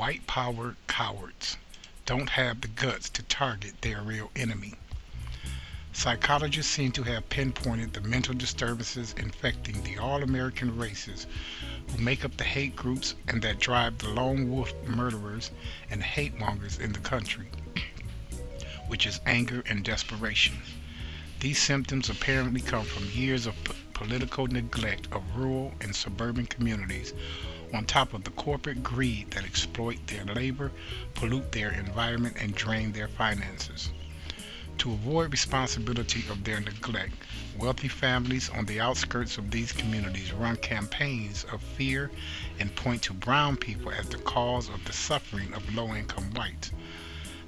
[0.00, 1.58] white power cowards
[2.06, 4.72] don't have the guts to target their real enemy.
[5.92, 11.26] Psychologists seem to have pinpointed the mental disturbances infecting the all American races
[11.88, 15.50] who make up the hate groups and that drive the lone wolf murderers
[15.90, 17.50] and hate mongers in the country,
[18.88, 20.56] which is anger and desperation.
[21.40, 23.54] These symptoms apparently come from years of
[24.00, 27.12] political neglect of rural and suburban communities
[27.74, 30.72] on top of the corporate greed that exploit their labor,
[31.12, 33.90] pollute their environment, and drain their finances.
[34.78, 37.12] To avoid responsibility of their neglect,
[37.58, 42.10] wealthy families on the outskirts of these communities run campaigns of fear
[42.58, 46.70] and point to brown people as the cause of the suffering of low income whites.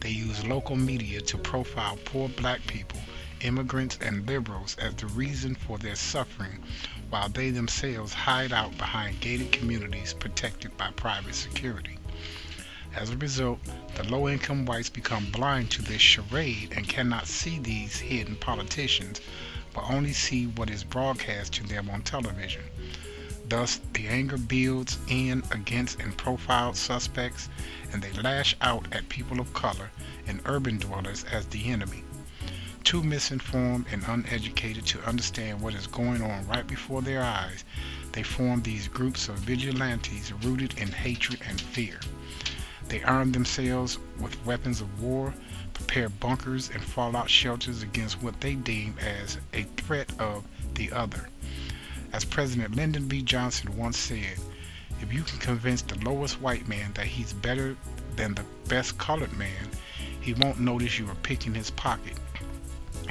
[0.00, 3.00] They use local media to profile poor black people,
[3.40, 6.62] immigrants, and liberals as the reason for their suffering,
[7.10, 11.98] while they themselves hide out behind gated communities protected by private security.
[12.94, 13.60] As a result,
[13.94, 19.20] the low income whites become blind to this charade and cannot see these hidden politicians,
[19.74, 22.62] but only see what is broadcast to them on television.
[23.48, 27.48] Thus, the anger builds in against and profiled suspects,
[27.92, 29.90] and they lash out at people of color
[30.26, 32.04] and urban dwellers as the enemy.
[32.88, 37.66] Too misinformed and uneducated to understand what is going on right before their eyes,
[38.12, 42.00] they form these groups of vigilantes rooted in hatred and fear.
[42.88, 45.34] They arm themselves with weapons of war,
[45.74, 51.28] prepare bunkers and fallout shelters against what they deem as a threat of the other.
[52.14, 53.20] As President Lyndon B.
[53.20, 54.38] Johnson once said,
[55.02, 57.76] if you can convince the lowest white man that he's better
[58.16, 59.68] than the best colored man,
[60.22, 62.14] he won't notice you are picking his pocket.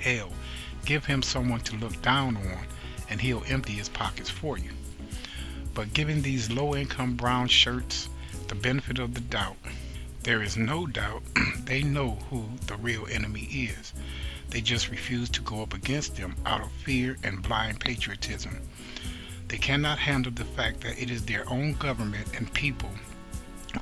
[0.00, 0.32] Hell,
[0.86, 2.66] give him someone to look down on,
[3.10, 4.70] and he'll empty his pockets for you.
[5.74, 8.08] But giving these low income brown shirts
[8.48, 9.56] the benefit of the doubt,
[10.22, 11.22] there is no doubt
[11.64, 13.92] they know who the real enemy is.
[14.48, 18.58] They just refuse to go up against them out of fear and blind patriotism.
[19.48, 22.90] They cannot handle the fact that it is their own government and people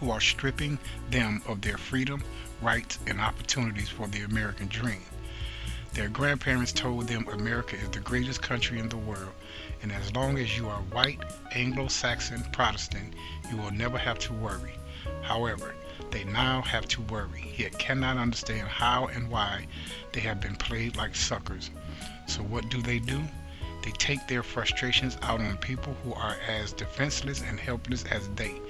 [0.00, 0.78] who are stripping
[1.10, 2.24] them of their freedom,
[2.60, 5.02] rights, and opportunities for the American dream.
[5.94, 9.32] Their grandparents told them America is the greatest country in the world,
[9.82, 11.18] and as long as you are white,
[11.52, 13.14] Anglo Saxon, Protestant,
[13.50, 14.74] you will never have to worry.
[15.22, 15.74] However,
[16.10, 19.66] they now have to worry, yet cannot understand how and why
[20.12, 21.70] they have been played like suckers.
[22.26, 23.22] So, what do they do?
[23.82, 28.60] They take their frustrations out on people who are as defenseless and helpless as they.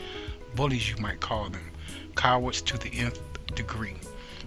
[0.54, 1.72] Bullies, you might call them.
[2.14, 3.20] Cowards to the nth
[3.54, 3.96] degree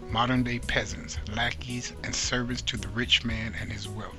[0.09, 4.15] modern day peasants, lackeys, and servants to the rich man and his wealth.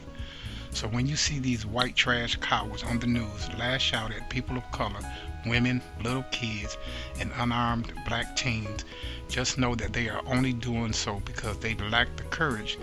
[0.71, 4.57] So when you see these white trash cowards on the news lash out at people
[4.57, 5.01] of color,
[5.45, 6.79] women, little kids,
[7.21, 8.85] and unarmed black teens,
[9.29, 12.79] just know that they are only doing so because they lack the courage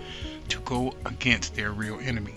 [0.50, 2.36] to go against their real enemy,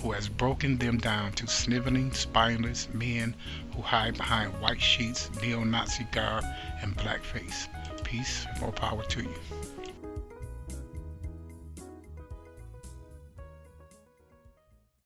[0.00, 3.36] who has broken them down to sniveling, spineless men
[3.74, 6.44] who hide behind white sheets, neo-Nazi garb,
[6.82, 7.68] and blackface.
[8.02, 9.34] Peace, more power to you.